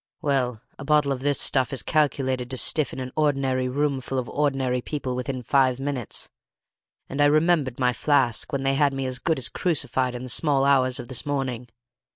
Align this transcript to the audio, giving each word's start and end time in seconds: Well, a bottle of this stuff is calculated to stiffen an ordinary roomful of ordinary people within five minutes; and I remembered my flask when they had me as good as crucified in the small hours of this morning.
Well, 0.19 0.63
a 0.79 0.83
bottle 0.83 1.11
of 1.11 1.19
this 1.19 1.39
stuff 1.39 1.71
is 1.71 1.83
calculated 1.83 2.49
to 2.49 2.57
stiffen 2.57 2.99
an 2.99 3.11
ordinary 3.15 3.69
roomful 3.69 4.17
of 4.17 4.27
ordinary 4.29 4.81
people 4.81 5.15
within 5.15 5.43
five 5.43 5.79
minutes; 5.79 6.27
and 7.07 7.21
I 7.21 7.25
remembered 7.25 7.79
my 7.79 7.93
flask 7.93 8.51
when 8.51 8.63
they 8.63 8.73
had 8.73 8.93
me 8.93 9.05
as 9.05 9.19
good 9.19 9.37
as 9.37 9.47
crucified 9.47 10.15
in 10.15 10.23
the 10.23 10.29
small 10.29 10.65
hours 10.65 10.99
of 10.99 11.07
this 11.07 11.23
morning. 11.23 11.69